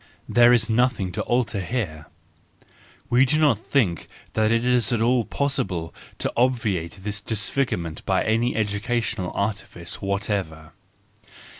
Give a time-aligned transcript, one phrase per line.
[0.27, 2.07] There is nothing to alter here.
[3.11, 8.23] We need not think that it is at all possible to obviate this disfigurement by
[8.23, 10.71] any educational artifice whatever.